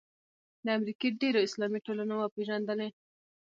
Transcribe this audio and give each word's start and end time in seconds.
د 0.65 0.67
امریکې 0.77 1.07
ډېرو 1.21 1.39
اسلامي 1.47 1.79
ټولنو 1.85 2.13
وپېژندلې. 2.17 2.89